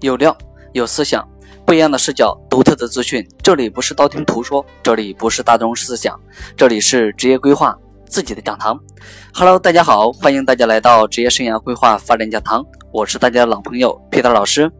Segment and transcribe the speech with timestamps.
[0.00, 0.36] 有料，
[0.72, 1.26] 有思想，
[1.66, 3.26] 不一样的视角，独特的资讯。
[3.42, 6.18] 这里不是道听途说，这里不是大众思想，
[6.56, 8.80] 这里是职业规划自己的讲堂。
[9.34, 14.72] Hello，大家好，欢迎大家来到职业生涯规划发展讲堂，我是大家的老朋友 Peter 老师。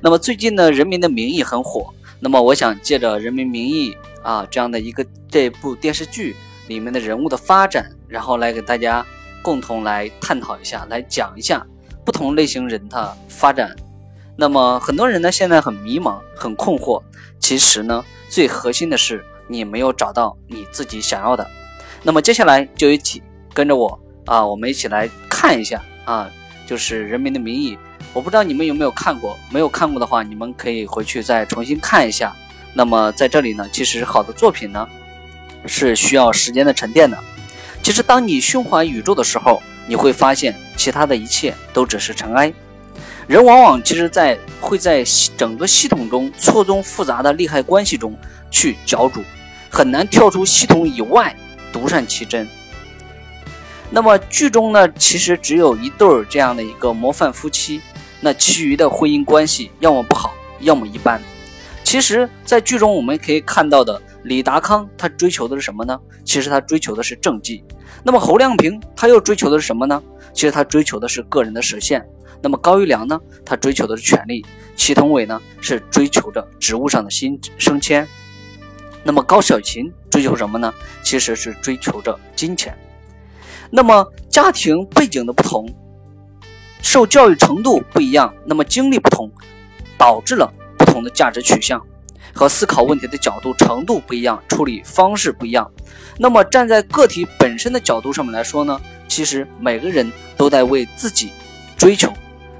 [0.00, 3.90] 那么最近呢，《人民的名义》很火，那么我想借着《人民名义》
[4.22, 6.36] 啊这样的一个这部电视剧
[6.68, 9.04] 里面的人物的发展，然后来给大家
[9.42, 11.66] 共同来探讨一下，来讲一下
[12.04, 13.74] 不同类型人的发展。
[14.36, 17.02] 那么很多人呢，现在很迷茫，很困惑。
[17.38, 21.48] 其实呢，最核心的是你没有找到你自己想要的。
[22.02, 26.30] 那么接下来就一起跟着我啊，我们一起来看一下啊，
[26.66, 27.76] 就是《人民的名义》。
[28.12, 32.34] 我不知道你们有没有看过，没有看过的话，你们可以回去再重新看一下。
[32.72, 34.88] 那么在这里呢，其实好的作品呢，
[35.66, 37.16] 是需要时间的沉淀的。
[37.82, 42.52] 其实当你胸怀宇宙的时候，你会发现其他的一切都只是尘埃。
[43.26, 45.02] 人往往其实，在会在
[45.36, 48.14] 整个系统中错综复杂的利害关系中
[48.50, 49.22] 去角逐，
[49.70, 51.34] 很难跳出系统以外
[51.72, 52.46] 独善其身。
[53.90, 57.80] 那么剧中呢，其实只有一对儿这样的一个模范夫妻，
[58.20, 61.18] 那其余的婚姻关系要么不好，要么一般。
[61.82, 65.98] 其实，在剧中我们可以看到的李达康，他追求的是什么呢？
[66.24, 67.64] 其实他追求的是政绩。
[68.02, 70.02] 那么侯亮平，他又追求的是什么呢？
[70.34, 72.04] 其实他追求的是个人的实现。
[72.44, 73.18] 那么高育良呢？
[73.42, 74.44] 他追求的是权力。
[74.76, 75.40] 祁同伟呢？
[75.62, 78.06] 是追求着职务上的新升迁。
[79.02, 80.74] 那么高小琴追求什么呢？
[81.02, 82.76] 其实是追求着金钱。
[83.70, 85.66] 那么家庭背景的不同，
[86.82, 89.32] 受教育程度不一样，那么经历不同，
[89.96, 91.82] 导致了不同的价值取向
[92.34, 95.70] 和思考问题的角度程度不一样，处理方式不一样。
[96.18, 98.78] 那么站在个体本身的角度上面来说呢，
[99.08, 101.30] 其实每个人都在为自己
[101.78, 102.12] 追求。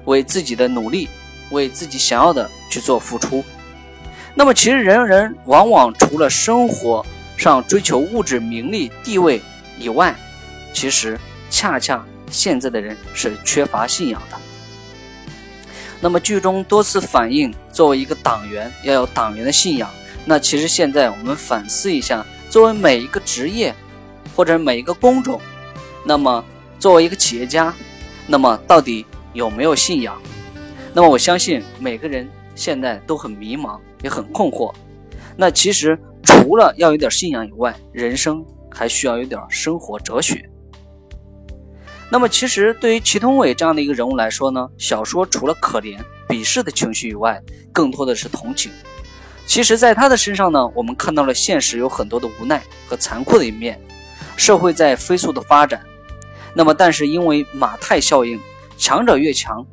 [0.04, 1.08] 为自己的努力，
[1.50, 3.44] 为自己想要的去做付出。
[4.34, 7.04] 那么，其实人人往往除了生活
[7.36, 9.40] 上追求物质、名利、地位
[9.78, 10.14] 以外，
[10.72, 11.18] 其实
[11.50, 14.36] 恰恰现在的人是缺乏信仰的。
[16.00, 19.88] 那么，剧中多次反映，作为一个党员要有党员的信仰。
[20.26, 23.74] 那其实现在我们反思一下，作为每一个职业
[24.34, 25.40] 或者每一个工种，
[26.04, 26.44] 那么
[26.78, 27.72] 作为一个企业家，
[28.26, 29.06] 那么到底？
[29.34, 30.16] 有没有信仰？
[30.94, 34.72] 那么我相信每个人现在都很迷茫，也很困惑。
[35.36, 40.48] 那其实除了要有点信仰以外，人生还需要有点生活哲学。
[42.10, 47.42] 那么其实对于祁同伟这样的一个人物来说呢，小说除了可怜、鄙视的情绪以外，
[47.72, 48.70] 更多的是同情。
[49.46, 53.78] 其实，在他的身上呢，我们看到了现实有很多的无奈和残酷的一面。
[54.36, 55.80] 社会在飞速的发展，
[56.54, 58.40] 那么但是因为马太效应。
[58.84, 59.66] 强者越强，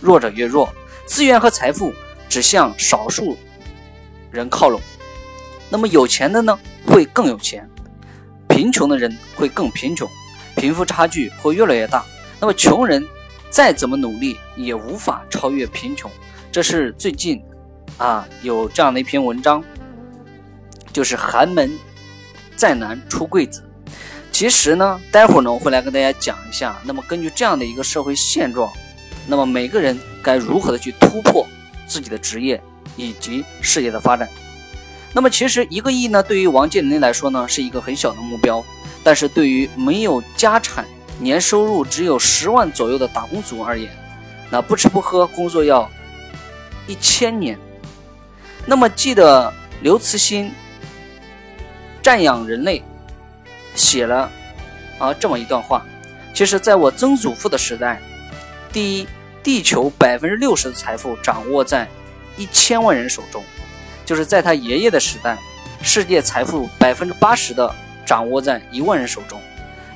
[0.00, 0.72] 弱者越弱，
[1.06, 1.92] 资源和财富
[2.28, 3.36] 只向少数
[4.30, 4.80] 人靠拢。
[5.68, 6.56] 那么有钱的呢，
[6.86, 7.64] 会更有钱；
[8.46, 10.08] 贫穷的人会更贫穷，
[10.54, 12.04] 贫富差距会越来越大。
[12.38, 13.04] 那么穷人
[13.50, 16.08] 再怎么努力，也无法超越贫穷。
[16.52, 17.42] 这是最近
[17.98, 19.64] 啊有这样的一篇文章，
[20.92, 21.68] 就是寒门
[22.54, 23.68] 再难出贵子。
[24.34, 26.76] 其实呢，待会儿呢，我会来跟大家讲一下。
[26.82, 28.68] 那么，根据这样的一个社会现状，
[29.28, 31.46] 那么每个人该如何的去突破
[31.86, 32.60] 自己的职业
[32.96, 34.28] 以及事业的发展？
[35.12, 38.62] 那么，其实一个亿呢，对于王健林来说呢，是一个很小的目标，
[39.04, 40.84] 但是对于没有家产、
[41.20, 43.88] 年收入只有十万左右的打工族而言，
[44.50, 45.88] 那不吃不喝工作要
[46.88, 47.56] 一千年。
[48.66, 50.50] 那么，记得刘慈欣
[52.02, 52.82] 赞扬人类。
[53.74, 54.30] 写了
[54.98, 55.84] 啊这么一段话，
[56.32, 58.00] 其实在我曾祖父的时代，
[58.72, 59.06] 第一，
[59.42, 61.88] 地球百分之六十的财富掌握在
[62.36, 63.42] 一千万人手中，
[64.04, 65.36] 就是在他爷爷的时代，
[65.82, 67.74] 世界财富百分之八十的
[68.06, 69.40] 掌握在一万人手中，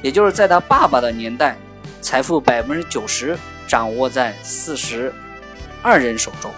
[0.03, 1.57] 也就是在他爸爸的年代，
[2.01, 5.13] 财富百分之九十掌握在四十
[5.83, 6.51] 二人手中。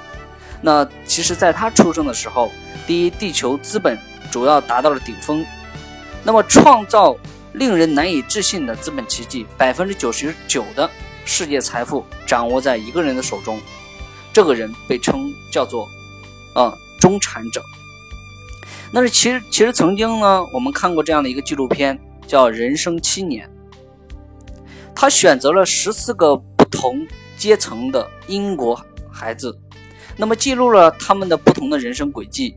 [0.62, 2.50] 那其实，在他出生的时候，
[2.87, 3.99] 第一，地球资本
[4.31, 5.44] 主要达到了顶峰。
[6.22, 7.17] 那么，创造
[7.55, 10.88] 令人难以置信的资本奇迹，百分之九十九的
[11.25, 13.58] 世界财富掌握在一个人的手中，
[14.32, 15.88] 这个人被称叫做
[16.55, 17.62] 啊中产者。
[18.93, 23.49] 那是其实其实曾经呢，我们看过这样的一个纪录片，叫《人生七年》，
[24.94, 27.06] 他选择了十四个不同
[27.37, 28.78] 阶层的英国
[29.11, 29.58] 孩子，
[30.19, 32.56] 那么记录了他们的不同的人生轨迹，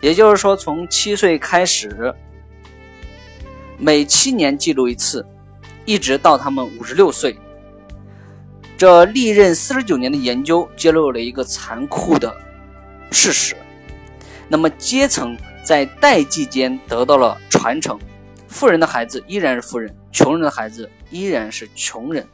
[0.00, 2.12] 也就是说，从七岁开始。
[3.78, 5.26] 每七年记录一次，
[5.84, 7.36] 一直到他们五十六岁。
[8.76, 12.34] 这历任四十九年的研究揭露了一个残酷的
[13.10, 13.56] 事实：
[14.48, 17.98] 那么阶层在代际间得到了传承，
[18.48, 22.26] 富人的孩子依然是富人，穷人的孩子依然是穷人。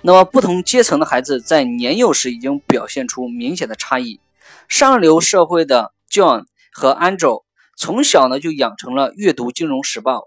[0.00, 4.20] 那么不同阶层的孩子在年幼时已经表现出明显的差异。
[4.68, 7.42] 上流社会的 John 和 Andrew
[7.84, 10.18] 从小呢就养成了阅读《金融时报》、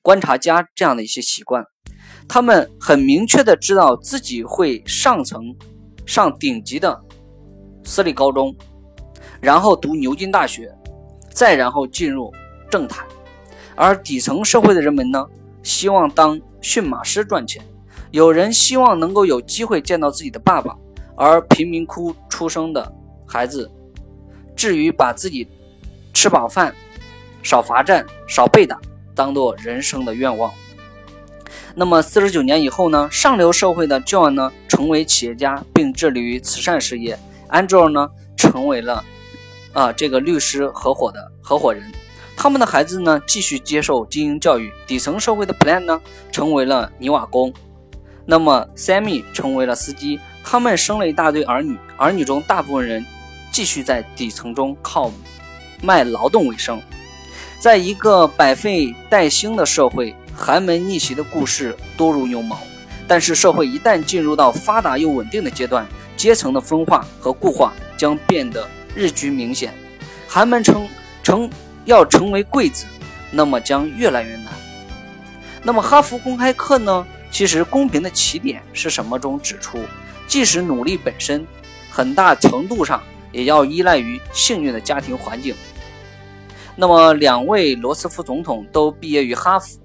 [0.00, 1.62] 观察家这样的一些习惯。
[2.26, 5.54] 他们很明确的知道自己会上层
[6.06, 6.98] 上顶级的
[7.84, 8.56] 私立高中，
[9.42, 10.74] 然后读牛津大学，
[11.30, 12.32] 再然后进入
[12.70, 13.06] 政坛。
[13.76, 15.22] 而底层社会的人们呢，
[15.62, 17.62] 希望当驯马师赚钱。
[18.10, 20.74] 有人希望能够有机会见到自己的爸爸，
[21.14, 22.90] 而贫民窟出生的
[23.26, 23.70] 孩子，
[24.56, 25.46] 至于把自己
[26.14, 26.74] 吃饱饭、
[27.42, 28.78] 少罚站、少被打
[29.14, 30.52] 当做人生的愿望。
[31.74, 33.08] 那么四十九年以后呢？
[33.10, 37.18] 上流社会的 John 呢，成为企业家并致力于慈善事业
[37.48, 39.02] ；Andrew 呢，成为了
[39.72, 41.82] 啊这个律师合伙的合伙人。
[42.36, 44.70] 他们的孩子呢，继续接受精英教育。
[44.86, 46.00] 底层社会的 Plan 呢，
[46.30, 47.52] 成为了泥瓦工。
[48.26, 50.20] 那么，Sammy 成为了司机。
[50.44, 53.04] 他们生了一大堆儿女，儿女中大部分人
[53.50, 55.10] 继续在底层中靠
[55.80, 56.82] 卖劳动为生。
[57.62, 62.58] 在一个百废待兴的社会，寒门逆袭的故事多如牛毛。
[63.06, 65.86] 但是，社会一旦进入到发达又稳定的阶段，
[66.16, 69.72] 阶层的分化和固化将变得日趋明显。
[70.26, 70.88] 寒门成
[71.22, 71.48] 成
[71.84, 72.84] 要成为贵子，
[73.30, 74.46] 那么将越来越难。
[75.62, 77.06] 那么，哈佛公开课呢？
[77.30, 79.16] 其实，公平的起点是什么？
[79.16, 79.78] 中指出，
[80.26, 81.46] 即使努力本身，
[81.88, 83.00] 很大程度上
[83.30, 85.54] 也要依赖于幸运的家庭环境。
[86.74, 89.78] 那么，两位罗斯福总统都毕业于哈佛，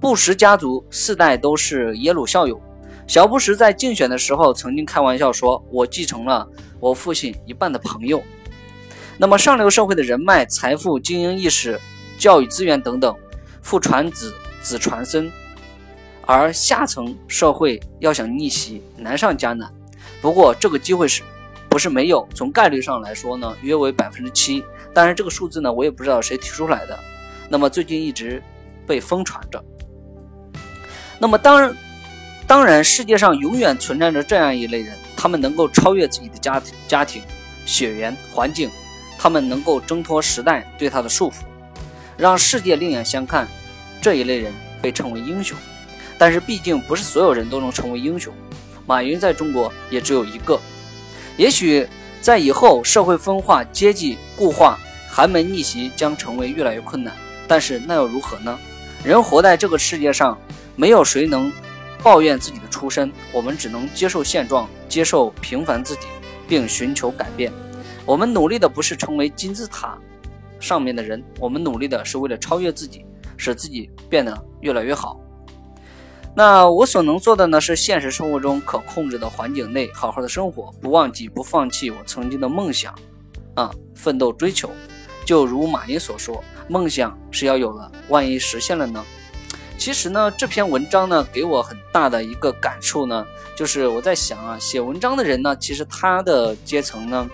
[0.00, 2.60] 布什家族四代都是耶鲁校友。
[3.06, 6.48] 小布什在竞选的时候曾经开玩笑说：“我继承了
[6.80, 8.22] 我父亲一半的朋友。”
[9.18, 11.78] 那么，上流社会的人脉、财富、精英意识、
[12.16, 13.14] 教育资源等等，
[13.60, 14.32] 父传子，
[14.62, 15.30] 子传孙。
[16.24, 19.70] 而下层社会要想逆袭，难上加难。
[20.22, 21.22] 不过这个机会是
[21.68, 22.26] 不是没有？
[22.34, 24.64] 从概率上来说呢，约为百分之七。
[24.94, 26.98] 当然这个数字呢，我也不知道谁提出来的。
[27.48, 28.42] 那么最近一直
[28.86, 29.62] 被疯传着。
[31.18, 31.76] 那么当然，
[32.46, 37.22] 当然世界上永远存在着这样一类人，他们能够超越自己的家庭、家庭、
[37.64, 38.70] 血缘、环境，
[39.18, 41.44] 他们能够挣脱时代对他的束缚，
[42.16, 43.46] 让世界另眼相看。
[44.00, 45.56] 这一类人被称为英雄。
[46.18, 48.32] 但是毕竟不是所有人都能成为英雄，
[48.86, 50.60] 马云在中国也只有一个。
[51.36, 51.86] 也许
[52.22, 54.78] 在以后社会分化、阶级固化、
[55.10, 57.12] 寒门逆袭将成为越来越困难，
[57.48, 58.56] 但是那又如何呢？
[59.04, 60.38] 人活在这个世界上，
[60.76, 61.52] 没有谁能
[62.00, 66.06] 抱怨自己的出身，我们只能接受现状，接受平凡自己，
[66.46, 67.52] 并寻求改变。
[68.06, 69.98] 我们努力的不是成为金字塔
[70.60, 73.04] 上面的人，我们努力的是为了超越自己，
[73.36, 75.18] 使自己变得越来越好。
[76.34, 82.94] 那我所能做的呢，是现实生活中可控制的环境内好好的生活，不忘记不放弃我曾经的梦想，
[83.54, 84.70] 啊，奋斗追求。
[85.26, 89.04] 就如马云所说，梦想是要有了，万一实现了呢？
[89.76, 97.28] 其实呢，这篇文章呢，给我很大的一个感触呢，就是我在想啊，写文章的人呢，其实他的阶层呢，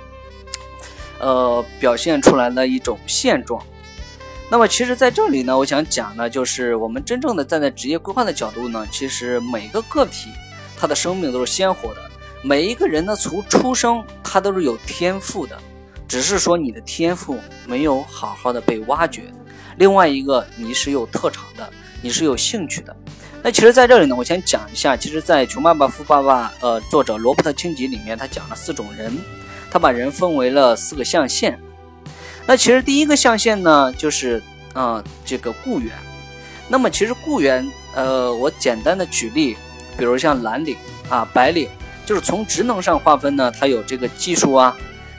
[1.21, 3.63] 呃，表现出来的一种现状。
[4.51, 10.31] 那么其实，在这里呢，我想讲呢，就是我们真正的站在职业规划的角度呢，其实每个个体
[10.79, 12.01] 他的生命都是鲜活的，
[12.43, 15.59] 每一个人呢，从出生他都是有天赋的，
[16.09, 19.25] 只是说你的天赋没有好好的被挖掘。
[19.77, 21.69] 另外一个，你是有特长的，
[22.01, 22.97] 你是有兴趣的。
[23.43, 29.17] 那其实，在这里呢，我先讲一下，其实，在《穷爸爸富爸爸》呃，作者罗伯特清崎里面，他讲了四种人，
[29.71, 31.61] 他把人分为了四个象限。
[32.49, 35.93] 那其实第一个象限呢，就是啊这个雇员。
[36.67, 39.55] 那么其实雇员，呃，我简单的举例，
[39.99, 40.75] 比如像蓝领
[41.11, 41.69] 啊、白领，
[42.07, 44.75] 就是从职能上划分呢，它有这个技术啊、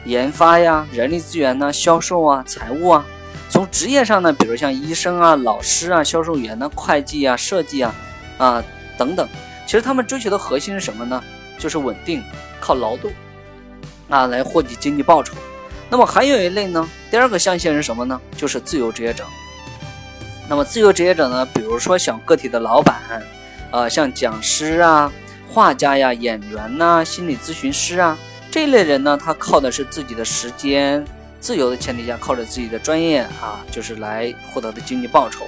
[0.05, 3.05] 研发呀、人力资源呢、销售啊、财务啊。
[3.47, 7.93] 从职业上呢，比如像医生啊、老师啊、销售员呢、会计啊、设计啊
[8.39, 8.63] 啊
[8.97, 9.29] 等等。
[9.67, 11.23] 其实他们追求的核心是什么呢？
[11.59, 12.23] 就是稳定，
[12.59, 13.11] 靠劳动
[14.09, 15.35] 啊来获取经济报酬。
[15.89, 18.19] 那么还有一类呢，第二个象限是什么呢？
[18.37, 19.25] 就是自由职业者。
[20.47, 22.95] 那么自由职业者呢，比如说像个体的老板，
[23.71, 25.11] 呃，像讲师啊、
[25.47, 28.17] 画家呀、演员呐、心理咨询师啊
[28.51, 31.03] 这一类人呢，他靠的是自己的时间
[31.39, 35.45] 自由的前提下，靠着自己的专业啊，就是来获得的经济报酬。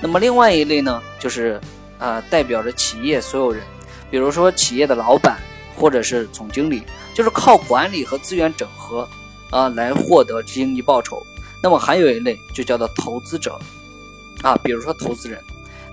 [0.00, 1.60] 那么另外一类呢，就是
[1.98, 3.62] 呃，代表着企业所有人，
[4.10, 5.38] 比如说企业的老板
[5.76, 6.82] 或者是总经理，
[7.14, 9.08] 就是靠管理和资源整合
[9.52, 11.22] 啊来获得经济报酬。
[11.62, 13.56] 那么还有一类就叫做投资者
[14.42, 15.38] 啊，比如说投资人。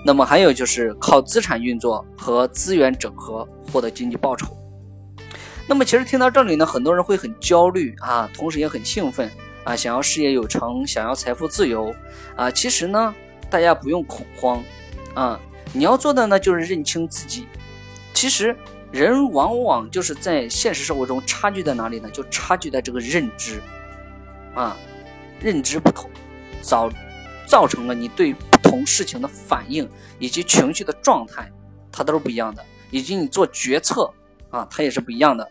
[0.02, 4.56] 那么还有就是靠资产运作和资源整合获得经济报酬。
[5.68, 9.30] 那么其实听到这里呢，很多人会很焦虑啊，同时也很兴奋
[9.62, 11.94] 啊，想要事业有成，想要财富自由
[12.34, 12.50] 啊。
[12.50, 13.14] 其实呢，
[13.50, 14.64] 大家不用恐慌
[15.14, 15.38] 啊，
[15.72, 17.46] 你要做的呢就是认清自己。
[18.14, 18.56] 其实
[18.92, 22.10] 人往往就是在现实生活中差距在哪里呢？
[22.10, 23.62] 就差距在这个认知
[24.52, 24.76] 啊，
[25.40, 26.10] 认知不同，
[26.60, 26.90] 造
[27.46, 31.48] 造成了你对不同事情的反应以及情绪的状态，
[31.92, 34.12] 它都是不一样的，以及你做决策
[34.50, 35.48] 啊，它也是不一样的。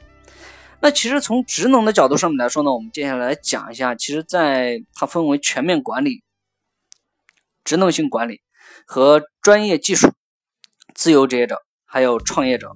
[0.81, 6.24] 那其实从职能的角度上面来说呢，我们接下来讲一下，其实在它分为全面管理、
[7.63, 8.41] 职能性管理
[8.86, 10.12] 和专业技术、
[10.93, 12.75] 自由职业者还有创业者。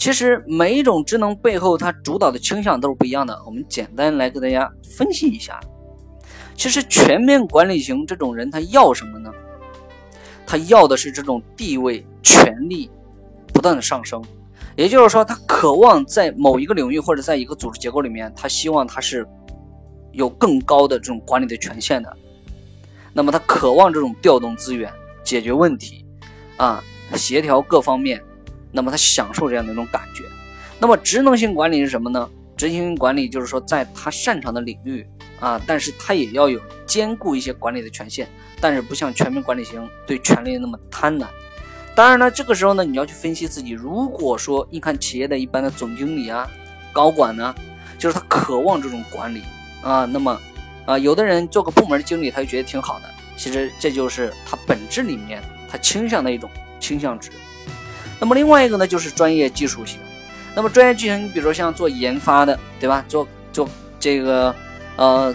[0.00, 3.38] 其实每一种职能背后，它主导的倾向都是不一样的。
[3.44, 5.60] 我们简单来给大家分析一下。
[6.54, 9.30] 其实全面管理型这种人，他要什么呢？
[10.46, 12.90] 他要的是这种地位、权力
[13.52, 14.24] 不断的上升。
[14.74, 19.28] 也就是说，他渴望在某一个领域或者在一个组织结构里面，他希望他是
[20.12, 22.16] 有更高的这种管理的权限的。
[23.12, 24.90] 那么，他渴望这种调动资源、
[25.22, 26.06] 解决问题
[26.56, 26.82] 啊、
[27.16, 28.18] 协调各方面。
[28.72, 30.24] 那么，他享受这样的一种感觉。
[30.78, 32.28] 那么，职能性管理是什么呢？
[32.56, 35.06] 执行性管理就是说，在他擅长的领域
[35.40, 38.28] 啊，但是他也要有兼顾一些管理的权限，
[38.60, 41.26] 但是不像全面管理型对权力那么贪婪。
[41.94, 43.70] 当然呢，这个时候呢，你要去分析自己。
[43.70, 46.46] 如果说你看企业的一般的总经理啊、
[46.92, 47.54] 高管呢，
[47.98, 49.42] 就是他渴望这种管理
[49.82, 50.38] 啊，那么
[50.84, 53.10] 啊，有的人做个部门经理，他就觉得挺好的。
[53.36, 57.30] 其实这就是他本质里面他倾向的一种倾向值。
[58.20, 59.98] 那么另外一个呢，就是专业技术型。
[60.54, 63.04] 那么专业技术，你比如说像做研发的，对吧？
[63.08, 64.54] 做做这个
[64.96, 65.34] 呃，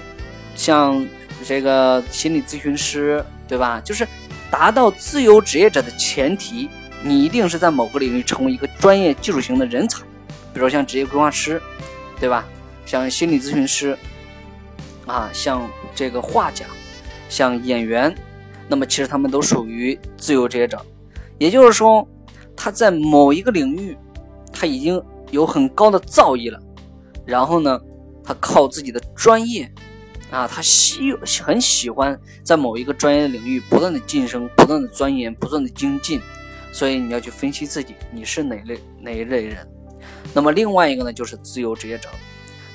[0.55, 1.05] 像
[1.43, 3.81] 这个心理咨询师，对吧？
[3.83, 4.07] 就是。
[4.51, 6.69] 达到自由职业者的前提，
[7.03, 10.01] 你一定是在某个领域成为一个专业技术型的人才，
[10.53, 11.61] 比如像职业规划师，
[12.21, 12.45] 对吧？
[12.85, 13.97] 像心理咨询师，
[15.07, 16.63] 啊，像这个画家，
[17.27, 18.15] 像演员，
[18.69, 20.79] 那么其实他们都属于自由职业者，
[21.37, 22.07] 也就是说，
[22.55, 23.97] 他在某一个领域，
[24.51, 26.59] 他已经有很高的造诣了，
[27.25, 27.79] 然后呢，
[28.23, 29.71] 他靠自己的专业。
[30.31, 36.19] 啊，他喜很喜欢在某一个专业领域不断的晋升、不断的钻研、不断的精进，
[36.73, 39.65] 所以你要去分析自己，你是哪类哪一类人。
[40.33, 42.09] 那么另外一个呢，就是自由职业者。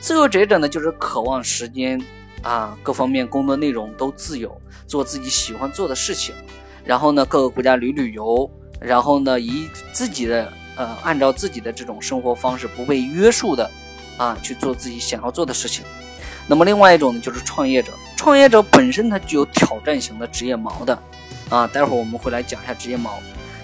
[0.00, 2.00] 自由职业者呢，就是渴望时间
[2.42, 6.32] 啊，各方面工作内容都自由，做自己喜欢做的事情，
[6.84, 8.48] 然后呢，各个国家旅旅游，
[8.80, 13.70] 然后呢，以自己的呃，按照自己的这种生活方式，不被约束的
[14.16, 15.84] 啊，去做自己想要做的事情。
[16.46, 17.92] 那么另外一种呢，就是创业者。
[18.16, 20.98] 创业者本身他具有挑战型的职业锚的，
[21.48, 23.10] 啊，待会儿我们会来讲一下职业锚。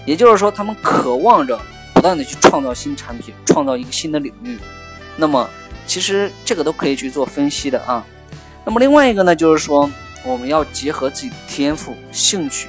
[0.05, 1.59] 也就是说，他们渴望着
[1.93, 4.57] 不断的去创造新产品，创造一个新的领域。
[5.15, 5.49] 那么
[5.85, 8.05] 其实这个都可以去做分析的啊。
[8.63, 9.89] 那么另外一个呢，就是说
[10.23, 12.67] 我们要结合自己的天赋、兴趣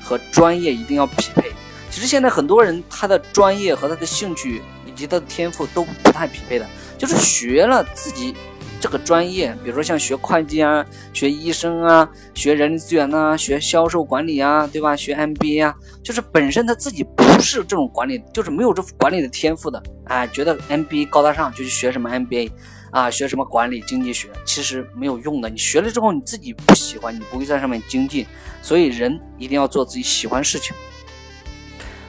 [0.00, 1.52] 和专业，一定要匹配。
[1.90, 6.66] 其实现在很多人他的专业和他的兴趣以及他的天赋都不太匹配的，
[6.96, 8.34] 就是学了自己。
[8.80, 14.94] 这个专业，比如说像学会计啊、学医生啊、学人力资源呐、学销售管理啊，对吧？
[14.94, 22.52] 学 MBA 啊，就是本身他自己不是这种管理，就是没有这管理的天赋的，哎，觉得 MBA 高大上，就去学什么 MBA
[22.92, 25.50] 啊，学什么管理经济学，其实没有用的。
[25.50, 28.24] 你学了之后，你自己不喜欢，你不会在上面精进。
[28.62, 30.72] 所以人一定要做自己喜欢事情。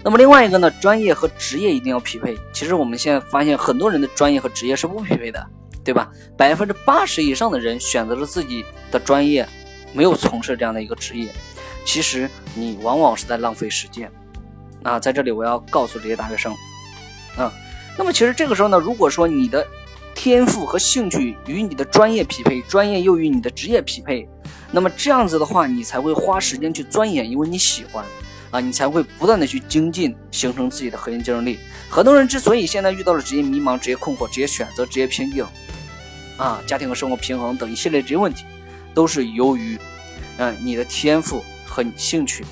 [0.03, 2.37] 那么另外一个呢，专业和职业一定要匹配。
[2.53, 5.47] 其实我们现在发现，很多人的专业和职业是不匹配的。
[5.81, 6.11] 对吧？
[6.37, 9.47] 百分之八十以上的人选择了自己的专业，
[9.91, 11.33] 没有从事这样的一个职业。
[11.83, 14.11] 其实你往往是在浪费时间。
[14.83, 16.53] 那在这里我要告诉这些大学生，
[17.37, 17.51] 啊，
[17.97, 19.65] 那么其实这个时候呢，如果说你的
[20.13, 24.29] 天赋和兴趣与你的专业匹配，专业又与你的职业匹配，
[24.71, 28.05] 那么这样子的话，你才会花时间去钻研，因为你喜欢
[28.51, 31.59] 啊，你才会不断的去精进，形成自己的核心竞争力。
[31.89, 35.45] 很多人之所以现在遇到了职业迷茫、职业困惑、职业选择、职业瓶颈。
[36.37, 38.45] 啊，家庭和生活平衡等一系列职业问题，
[38.93, 39.77] 都是由于，
[40.37, 42.45] 嗯，你的天赋和你兴趣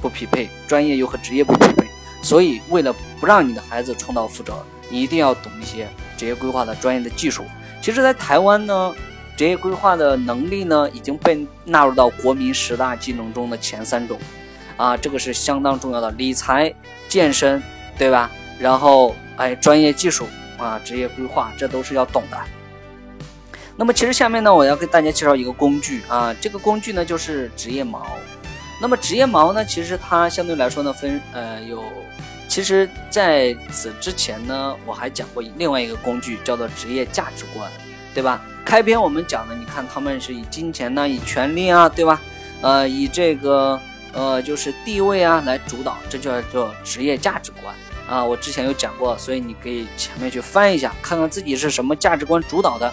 [0.00, 1.86] 不匹配，专业又和职业不匹配。
[2.22, 4.54] 所以，为了不让你的孩子重蹈覆辙，
[4.88, 7.44] 你一定要懂一些职业规划的专业的技术。
[7.82, 8.94] 其实，在台湾呢，
[9.36, 14.18] 职业规划的能力呢，已经被纳入到国民十大技能中的前三种。
[14.76, 16.72] 啊，这个是相当重要的，理财、
[17.08, 17.62] 健身，
[17.98, 18.30] 对吧？
[18.58, 20.26] 然后哎专业技术
[20.58, 22.36] 啊职业规划，这都是要懂的。
[23.76, 28.00] 那么其实下面呢，我要给大家介绍一个工具啊，这个工具呢就是职业锚。
[28.80, 31.82] 那么职业锚呢，其实它相对来说呢分呃有，
[32.48, 37.70] 其实在此之前呢，我还讲过另外一个工具叫做职业价值观，
[38.14, 38.42] 对吧？
[38.64, 42.20] 开篇我们讲的，你看他们是以金钱呢，以权利啊，对吧？
[42.60, 43.80] 呃，以这个
[44.12, 47.74] 呃就是地位啊来主导，这叫做职业价值观
[48.08, 48.24] 啊。
[48.24, 52.92] 我之前有讲过，所以你可以前面去翻一下，看看自己是什么价值观主导的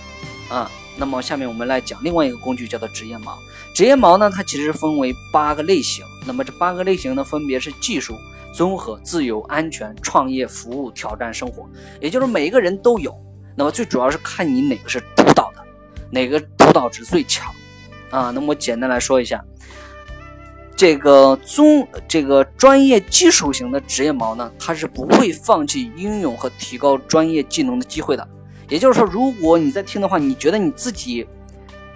[0.49, 0.69] 啊。
[0.99, 3.33] 那么下面我们来讲另外一个工具，叫做职业锚。
[3.75, 6.03] 职业锚呢，它其实分为八个类型。
[6.25, 8.17] 那么这八个类型呢，分别是技术、
[8.51, 11.69] 综合、自由、安全、创业、服务、挑战、生活。
[12.01, 13.15] 也就是每一个人都有。
[13.55, 15.63] 那么最主要是看你哪个是主导的，
[16.09, 17.53] 哪个主导值最强
[18.09, 18.31] 啊？
[18.33, 19.43] 那么我简单来说一下，
[20.77, 28.25] 这个综这个专业技术型的职业锚呢，它是不会放弃应用和提高专业技能的机会的。
[28.69, 31.25] 也就是说，如果你在听的话，你觉得你自己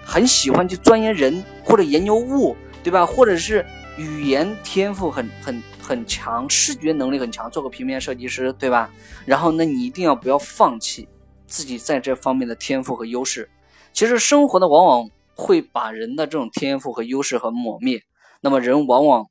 [0.04, 3.06] 很喜欢去钻研人或者研究物，对吧？
[3.06, 3.64] 或者是
[3.96, 8.90] 语言天赋很很很强，视觉能力很强，做个平面设计师，对吧？
[9.24, 11.08] 然后，那你一定要不要放弃。
[11.46, 13.48] 自己在这方面的天赋和优势，
[13.92, 18.02] 其实生活呢往往会把人的这种天赋和优势和抹灭，
[18.42, 19.26] 那么人往往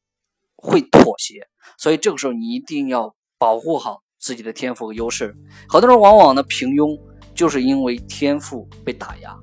[0.55, 5.35] 会妥协，所以这个时候你一定要保护好自己的天赋和优势。
[5.69, 6.99] 很多人往往呢平庸，
[7.35, 9.37] 就是因为天赋被打压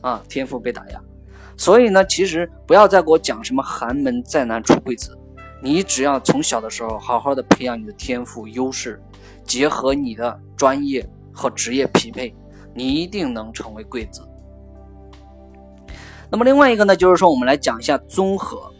[0.00, 1.00] 啊，天赋被打压。
[1.56, 5.16] 所以呢，其实不要再给我讲什么寒门再难出贵子，
[5.62, 9.00] 你只要从小的时候好好的培养你的天赋优势，
[9.44, 11.08] 结合你的专业。
[11.36, 12.32] 和职业匹配，
[12.76, 14.22] 你一定能成为贵子。
[16.30, 18.72] 那么另外一个呢，就是说我们来讲一下综合。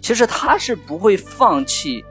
[0.00, 2.04] 其实他是不会放弃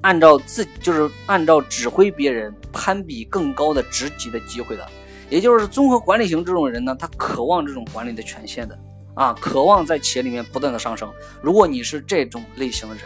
[0.00, 4.86] 按照自就是按照指挥别人攀比更高的职级的机会的。
[5.28, 8.76] 也就是综合管理型这种人呢，他渴望这种管理的权限的
[9.14, 11.08] 啊，渴望在企业里面不断的上升。
[11.40, 13.04] 如果你是这种类型的人，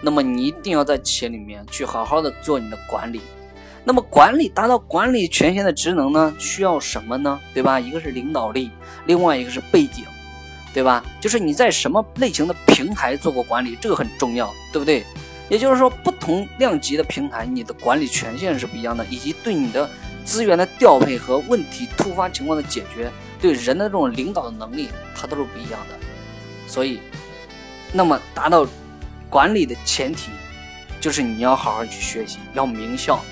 [0.00, 3.20] 那么你一定要在企业里面去好好的做你的管理。
[3.84, 7.40] 那么管理达到管理权限的职能呢，需要什么呢？
[7.54, 7.78] 对吧？
[7.78, 8.70] 一个是领导力，
[9.06, 10.04] 另外一个是背景，
[10.72, 11.04] 对吧？
[11.20, 15.04] 就是你在什么类型的平台做过管理，这个很重要，对不对？
[15.48, 19.88] 也就是说，不同量级的平台，你的管理权限是不一样的，以及对你的
[20.24, 25.98] 资源的调配和问题突发情况的解决，对人的这种领导的能力，它都是不一样的。
[26.66, 27.00] 所以，
[27.92, 28.66] 那么达到
[29.28, 30.30] 管理的前提，
[31.00, 33.22] 就是你要好好去学习，要名校。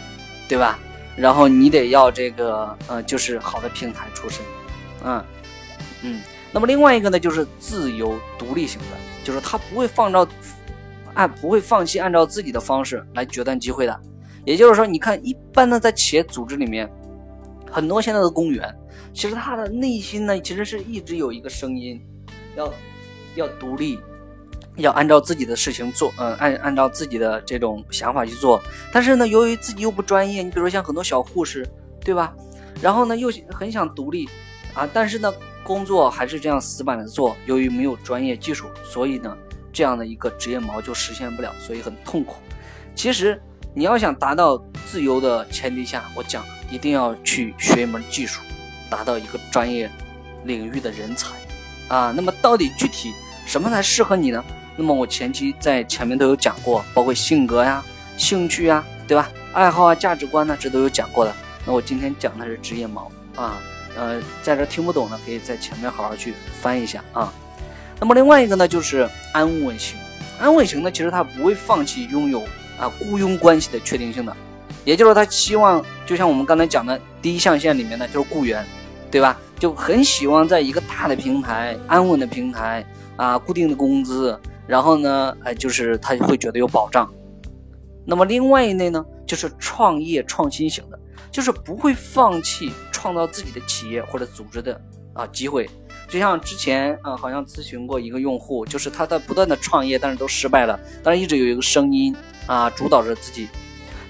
[0.49, 0.77] 对吧？
[1.15, 4.41] 然后你得要这个，呃，就是好的平台出身，
[5.05, 5.25] 嗯
[6.03, 6.21] 嗯。
[6.53, 10.27] 那么另外一个呢，就是自由独立型的，就是他不会放照
[11.15, 14.01] 按不会放弃按照自己的方式来决断机会的。
[14.45, 16.91] 也就是说，你看一般呢在企业组织里面，
[17.71, 18.75] 很多现在的公务员，
[19.13, 22.01] 其实他的内心呢，其实是一直有一个声音，
[22.57, 22.73] 要
[23.37, 23.99] 要独立。
[24.77, 28.63] 要按照自己的事情做，嗯，按按照自己的这种想法去做。
[28.93, 31.69] 但是呢，由于自己又不专业，你比如说像很多小护士，
[32.03, 32.33] 对吧？
[32.81, 34.27] 然后呢，又很想独立，
[34.73, 35.31] 啊，但是呢，
[35.71, 37.37] 工作还是这样死板的做。
[37.47, 39.37] 由于没有专业技术，所以呢，
[39.73, 42.39] 这样的一个职业锚就实现不了，所以很痛苦。
[42.93, 43.41] 其实
[43.73, 48.41] 你要想达到自由的前提下，我讲一定要去学一门技术，
[48.91, 49.89] 达到一个专业
[50.43, 51.37] 领域的人才，
[51.87, 53.13] 啊，那么到底具体
[53.47, 54.45] 什么才适合你呢？
[54.75, 57.81] 那么我前期在前面都有讲过，包括性格呀、
[58.17, 59.31] 兴趣呀，对吧？
[59.53, 61.33] 爱好啊、价值观呢，这都有讲过的。
[61.65, 63.07] 那我今天讲的是职业锚
[63.37, 63.57] 啊，
[63.97, 67.33] 呃，在这听不懂的，可以在前面好好去翻一下啊。
[67.99, 69.99] 那么另外一个呢，就是安稳型。
[70.39, 72.41] 安稳型呢，其实他不会放弃拥有
[72.79, 74.35] 啊雇佣关系的确定性的，
[74.85, 78.65] 也就是，他希望就像我们刚才讲的第一象限里面呢就是雇员，
[79.11, 79.39] 对吧？
[79.59, 82.83] 就很希望在一个大的平台、安稳的平台
[83.17, 84.39] 啊，固定的工资。
[84.67, 87.13] 然后呢，哎，就是他会觉得有保障。
[88.07, 90.99] 那么另外一类呢，就是创业创新型的，
[91.31, 94.79] 就是不会放弃创造自己的企业或者组织的
[95.15, 95.69] 啊机会。
[96.07, 102.15] 就像之前啊，好像咨询过一个用户，就是他在不断的创业，但是都失败了，但是一直有一个声音
[102.47, 103.49] 啊主导着自己。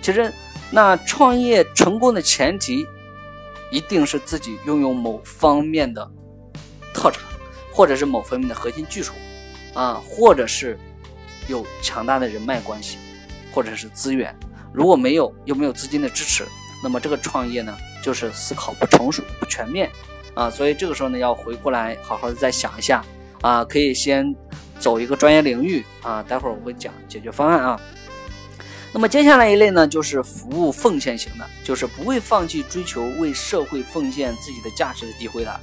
[0.03, 0.33] 其实，
[0.70, 2.87] 那创业成功的前提，
[3.70, 6.11] 一定是自己拥有某方面的
[6.92, 7.22] 特长，
[7.72, 9.12] 或者是某方面的核心技术。
[9.72, 10.76] 啊，或者是
[11.46, 12.98] 有强大的人脉关系，
[13.53, 14.35] 或者是资源，
[14.72, 16.44] 如果没有又没有资金的支持，
[16.83, 19.90] 那么这个创业呢，就是思考不成熟、不全面
[20.34, 20.50] 啊。
[20.50, 23.04] 所以这个时候呢，要回过来好好的再想一下
[23.40, 24.34] 啊，可以先
[24.78, 27.80] 走一个专业领域啊，待会儿我会讲解决方案啊。
[28.92, 35.60] 那么接下来一类呢，就是服务奉献型的，就是不会放弃追求为社会奉献自己的价值的机会的。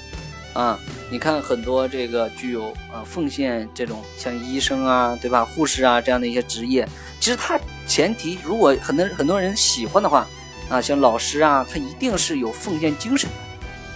[0.54, 0.80] 啊，
[1.12, 6.88] 你看很多这个具有呃奉献这种像医生啊，对吧，护士啊这样的一些职业，
[7.20, 10.26] 其实它前提如果很多很多人喜欢的话，
[10.70, 13.30] 啊，像老师啊，他一定是有奉献精神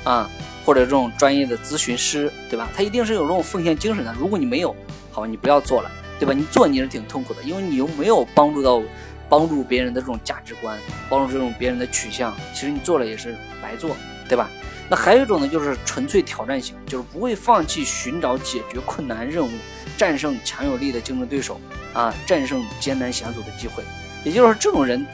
[0.04, 0.30] 的，啊，
[0.66, 2.70] 或者这种专业的咨询师，对吧？
[2.76, 4.14] 他一定是有这种奉献精神的。
[4.18, 4.76] 如果你没有，
[5.12, 6.34] 好，你不要做了，对吧？
[6.34, 8.82] 你做你是挺痛苦的，因为你又没有帮助到
[9.28, 10.78] 帮助别人的这种价值观，
[11.10, 13.96] 帮助这种别人的取向，其实你做了也是白做，
[14.30, 14.50] 对吧？
[14.90, 19.50] 那还有一种呢，就是纯粹挑战型，就是不会放弃寻找解决困难任务、
[19.98, 21.60] 战胜强有力的竞争对手
[21.94, 23.84] 啊，战胜艰难险阻的机会。
[24.26, 25.06] 也就是说，这种人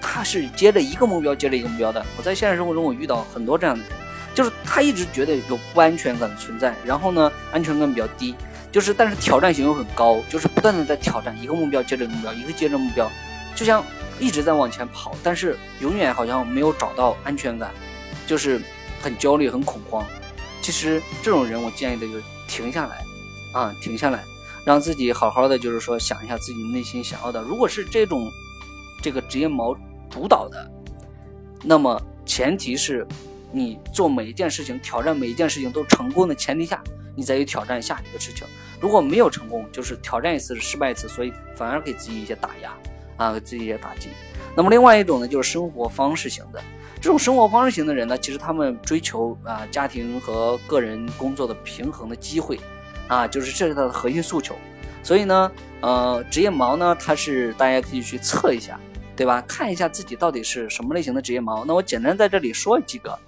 [0.00, 2.04] 他是接着一个目标接着一个目标的。
[2.16, 3.92] 我在现实生活中我遇到很多这样的人，
[4.34, 8.34] 就是他一直觉得有不安全感的存在，然后呢安全感比较低，
[8.72, 13.10] 就是但是挑战性又很高，就是不断的在挑战一个目标接着目标，一个接着目标，
[13.54, 13.84] 就像
[14.18, 17.70] 一直在往前跑，但是永远好像没有找到安全感，
[18.26, 18.60] 就是。
[19.02, 20.04] 很焦虑，很恐慌。
[20.60, 23.02] 其实这种人，我建议的就是停下来，
[23.54, 24.22] 啊，停下来，
[24.62, 27.40] 让自己好好的，就是说想一下自己内心想要的。
[27.40, 28.30] 如果是这种
[29.00, 29.74] 这个职业矛
[30.10, 30.70] 主导的，
[31.62, 33.06] 那么前提是
[33.52, 36.82] 你做每一件事情，挑战每一件事情都成功的前提下，
[37.16, 38.46] 你再去挑战下一个事情。
[38.80, 42.72] 如果没有成功，就是挑战一次失败一次，所以反而给自己一些打压，
[43.16, 44.08] 啊，给自己一些打击。
[44.56, 46.60] 那么另外一种呢，就是生活方式型的。
[47.00, 52.60] 这种生活方式型的人呢，其实他们追求啊家庭和个人工作的平衡的机会，
[53.08, 54.54] 啊，就是这是他的核心诉求。
[55.02, 58.78] 所以呢，呃，职业锚呢，它是大家可以去测一下，
[59.20, 59.42] 对吧？
[59.42, 61.62] 看一下自己到底是什么类型的职业锚。
[61.66, 63.18] 那我简单在这里说几个。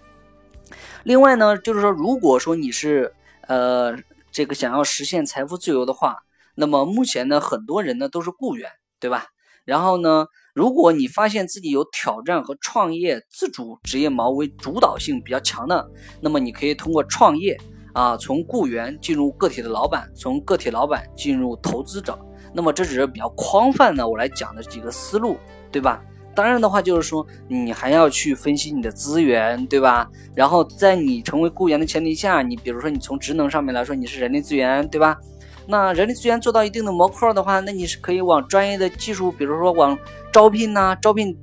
[1.05, 3.13] 另外呢，就是说，如果说你是
[3.47, 3.95] 呃
[4.31, 6.17] 这个想要实现财富自由的话，
[6.55, 9.27] 那么目前呢，很多人呢都是雇员，对吧？
[9.67, 10.25] 然后呢？
[10.55, 15.91] 如果你发现自己有挑战和创业、自主职业锚为主导性比较强的，
[16.23, 17.55] 那么你可以通过创业
[17.93, 22.19] 啊，从雇员进入个体的老板，从个体老板进入投资者。
[22.55, 25.37] 那么这只是比较宽泛的，我来讲的几个思路，
[25.73, 26.01] 对吧？
[26.35, 30.09] 当然的话，就是说你还要去分析你的资源，对吧？
[30.35, 35.19] 然后在你成为雇员的前提下，你比如说你从职能上面来说，你是人力资源，对吧？
[35.67, 39.99] 那人力资源做到一定的模块的话，那你是可以往专业的技术，比如说往
[40.33, 41.37] 招聘呐、招聘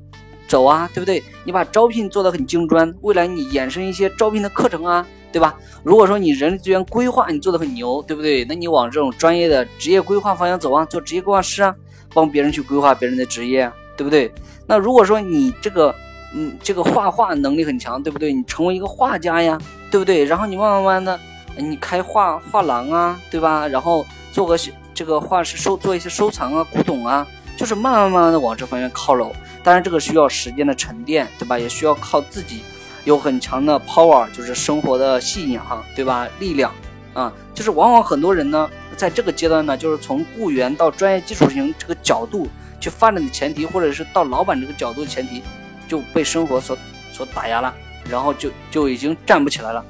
[0.48, 1.24] 走啊，对不对？
[1.44, 5.56] 你把招聘做得很精专，未来你衍生一些招聘的课程啊，对吧？
[5.84, 8.44] 如果说你人力资源规划你做得很牛，对不对？
[8.46, 11.76] 那你往这种专业的职业规划方向走啊，做职业规划师啊，
[12.14, 14.34] 帮别人去规划别人的职业，对不对？
[14.66, 15.94] 那如果说你这个，
[16.34, 18.32] 嗯，这个画画能力很强，对不对？
[18.32, 19.60] 你成为一个画家呀，
[19.92, 20.24] 对不对？
[20.24, 21.20] 然后你慢慢慢的。
[21.58, 23.68] 你开画画廊啊，对吧？
[23.68, 24.58] 然后做个
[24.94, 29.36] 这个画室收做一些收藏啊、古董啊，就是慢慢慢慢的往这方面靠拢。
[29.62, 31.60] 当然，这个需要时间的沉淀，对吧？
[31.60, 32.62] 也需要靠自己
[33.04, 36.26] 有很强的 power，就是生活的信仰，对吧？
[36.40, 36.72] 力量
[37.14, 42.48] 啊，就是往往很多人呢，在这个阶段呢，就是从雇员到专业技术型这个角度
[42.80, 45.44] 去发展的前提，或者是到老板这个角度的前提，
[45.88, 46.78] 就被生活所
[47.12, 47.74] 所打压了，
[48.10, 49.84] 然后就就已经站不起来了。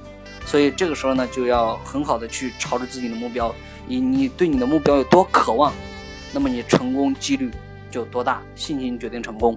[0.46, 3.54] 所以这个时候呢，就要很好的去朝着自己的目标，
[3.88, 5.72] 以你对你的目标有多渴望，
[6.34, 7.52] 那么你成功几率
[7.92, 8.42] 就多大。
[8.56, 9.56] 信心决定成功，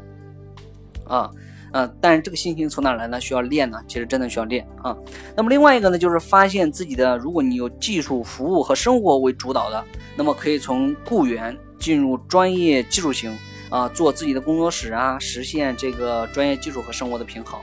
[1.06, 1.30] 啊，
[1.72, 3.18] 嗯，但是这个信心从哪来呢？
[3.18, 4.94] 需要练呢，其实真的需要练啊。
[5.34, 9.82] 那么另外一个呢，就是发现自己的，如果你有技术服务和生活为主导的，
[10.14, 13.36] 那么可以从雇员进入专业技术型
[13.68, 17.58] 啊，做自己的工作室啊，实现这个专业技术和生活的平衡。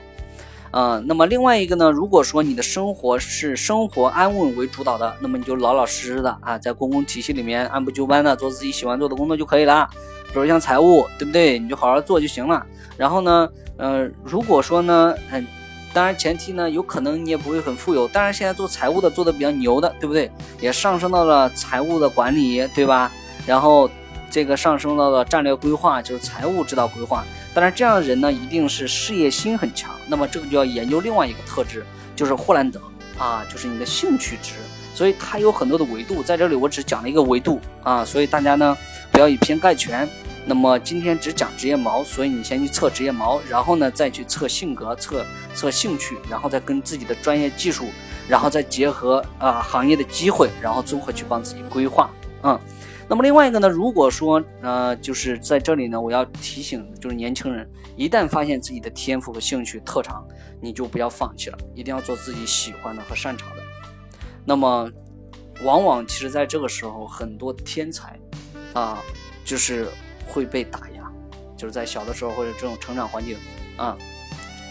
[0.72, 9.88] 嗯，那么另外一个呢，如果说你的生活是生活安稳为主导的，那么你就老老实实的啊，在公共体系里面按部就班的做自己喜欢做的工作就可以了。
[10.32, 11.58] 比如像财务，对不对？
[11.58, 12.64] 你就好好做就行了。
[12.96, 15.44] 然后呢，呃，如果说呢，嗯，
[15.92, 18.06] 当然前提呢，有可能你也不会很富有。
[18.06, 20.30] 当然现在做财务的做的比较牛的，对不对？
[20.60, 23.10] 也上升到了财务的管理，对吧？
[23.44, 23.90] 然后
[24.30, 27.24] 这个上升到了战略规划，就是财务指导规划。
[27.52, 29.90] 当然，这样的人呢，一定是事业心很强。
[30.06, 32.80] 那么这个就要研究另外一个特质，就是霍兰德
[33.18, 34.54] 啊，就是你的兴趣值。
[34.94, 38.04] 所以它有很多的维度，在这里我只讲了一个维度啊。
[38.04, 38.76] 所以大家呢，
[39.10, 40.08] 不要以偏概全。
[40.46, 47.86] 那么今天只讲职业锚，所以你先去测职业锚，然后呢再去测性格、测测兴趣，然后再跟自己的专业技术，
[48.28, 52.10] 然后再结合啊行业的机会，然后综合去帮自己规划，
[52.42, 52.58] 嗯。
[53.10, 60.24] 那么另外一个呢，如果说呃，就是在这里呢，我要提醒，就是年轻人，一旦发现自己的天赋和兴趣特长，
[60.62, 63.62] 你就不要放弃了，一定要做自己喜欢的和擅长的。
[64.44, 64.88] 那么，
[65.64, 68.16] 往往其实在这个时候，很多天才
[68.74, 69.02] 啊，
[69.44, 69.88] 就是
[70.24, 71.12] 会被打压。
[71.56, 73.36] 就是在小的时候或者这种成长环境
[73.76, 73.98] 啊，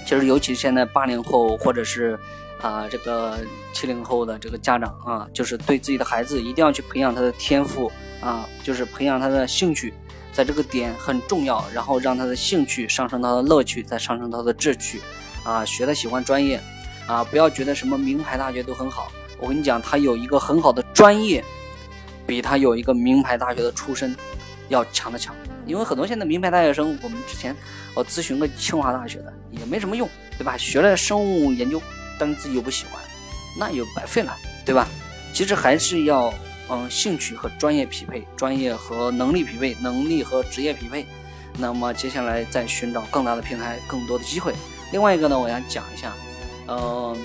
[0.06, 2.18] 其实尤其现在八零后或者是
[2.62, 3.38] 啊这个
[3.74, 9.94] 七零后的这个家长啊，就是对自己的孩子一定要去培养他的天赋啊，就是培养他的兴趣，
[10.34, 15.02] 在这个点很重要，然后让他的兴趣上升到他的乐趣，再上升到他的志趣
[15.44, 16.60] 啊，学他喜欢专业
[17.08, 19.12] 啊，不要觉得什么名牌大学都很好。
[19.40, 21.44] 我跟你讲，他有一个很好的专业，
[22.28, 24.16] 比他有一个名牌大学的出身
[24.68, 25.34] 要强的强。
[25.66, 27.56] 因为很多现在名牌大学生，我们之前
[27.94, 30.58] 我咨询个清华大学的也没什么用，对吧？
[30.58, 31.80] 学了生物研究，
[32.18, 33.02] 但是自己又不喜欢，
[33.58, 34.88] 那又白费了，对吧？
[35.32, 36.34] 其实还是要
[36.70, 41.06] 嗯，兴趣和专业匹配，专业和能力匹配，能力和职业匹配。
[41.58, 44.54] 那么接下来再寻找更大的平台，更多的机会。
[44.92, 46.14] 另外一个呢，我想讲一下，
[46.68, 47.18] 嗯。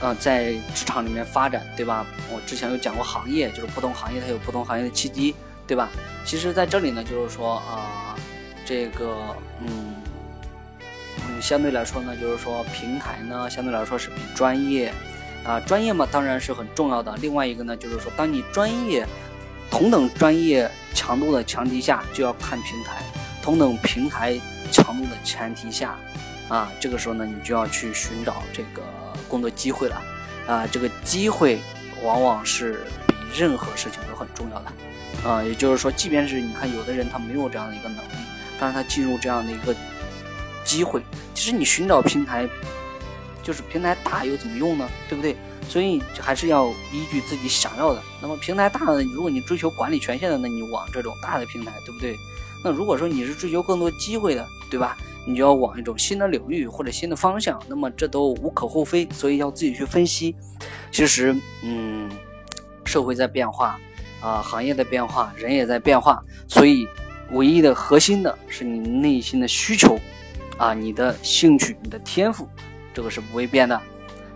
[0.00, 2.04] 呃，在职场里面发展，对吧？
[2.30, 5.34] 我之前有讲过行业，就是不同行业它有不同行业的契机，
[5.66, 5.88] 对吧？
[6.26, 8.14] 其实在这里呢，就是说啊，
[8.66, 9.16] 这个
[9.60, 9.94] 嗯
[11.26, 14.92] 嗯，相对来说呢，就是说平台呢，相对来说是比专业
[15.44, 17.16] 啊，专业嘛当然是很重要的。
[17.20, 19.06] 另外一个呢，就是说当你专业
[19.70, 23.02] 同等专业强度的前提下，就要看平台；
[23.42, 24.40] 同等平台
[24.72, 25.96] 强度的前提下，
[26.48, 28.82] 啊，这个时候呢，你就要去寻找这个。
[29.26, 30.02] 工作机会了，
[30.46, 31.58] 啊，这个机会
[32.02, 38.14] 往往是比任何事情都很重要的，啊，也就是说，即便是你看有的人他没有这样的一个能力，
[38.60, 39.74] 但是他进入这样的一个
[40.62, 41.02] 机会，
[41.34, 42.46] 其实你寻找平台，
[43.44, 44.88] 就是平台大又怎么用呢？
[45.08, 45.36] 对不对？
[45.68, 48.02] 所以还是要依据自己想要的。
[48.20, 52.16] 那么平台大的，如果你追求管理权限的，那你往这种大的平台，对不对？
[52.64, 54.96] 那如果说你是追求更多机会的，对吧？
[55.26, 60.36] 你就要往一种新的领域或者新的方向，那么这都无可厚非，所以要自己去分析。
[60.90, 62.10] 其实，嗯，
[62.84, 63.80] 社会在变化，
[64.20, 66.86] 啊，行业在变化，人也在变化，所以
[67.30, 69.98] 唯一的核心的是你内心的需求，
[70.58, 72.46] 啊，你的兴趣、你的天赋，
[72.94, 73.78] 这个是不会变的。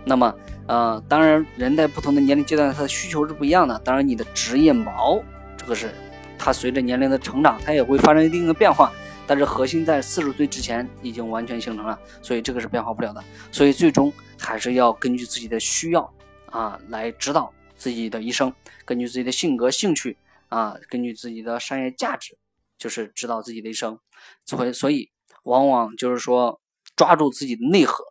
[0.04, 0.34] 那么，
[0.66, 3.78] 呃，当然，人在不同的年龄阶段，他的需求是不一样的。
[3.80, 5.22] 当然，你的职业锚，
[5.56, 5.90] 这个是
[6.38, 8.92] 它随着年龄的成长，它也会发生一定的变化。
[9.26, 13.22] 但是核心在四十岁之前已经完全形成了，所以这个是变化不了的。
[13.52, 16.10] 所以最终还是要根据自己的需要
[16.46, 18.50] 啊来指导自己的一生，
[18.86, 20.16] 根据自己的性格、兴趣
[20.48, 22.38] 啊，根据自己的商业价值，
[22.78, 23.98] 就是指导自己的一生。
[24.46, 25.10] 所以，所以
[25.44, 26.58] 往往就是说
[26.96, 28.02] 抓住自己的内核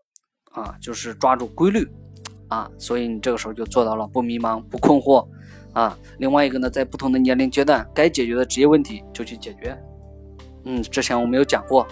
[0.51, 1.87] 啊，就是抓住规律
[2.47, 5.27] 啊，所以你这个时候就做到了不迷茫、不困惑
[5.73, 5.97] 啊。
[6.17, 9.77] 另外一个呢，在不同的年龄阶段，该解决的职业问题就去解决。
[10.65, 11.87] 嗯，之前我们有讲过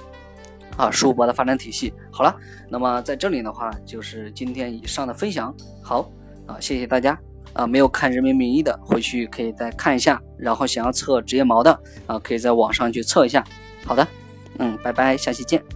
[0.77, 1.93] 啊，数博的发展体系。
[2.11, 2.35] 好了，
[2.69, 5.55] 那么在这里的话，就是今天以上的分享。
[5.83, 6.09] 好
[6.47, 7.17] 啊，谢谢大家
[7.53, 10.21] 啊，没有看人民名义的，回去可以再看一下。
[10.37, 13.43] 然后想要测职业锚的啊，可以在网上去测一下。
[13.85, 14.05] 好的，
[14.59, 15.74] 嗯，拜拜，下期见。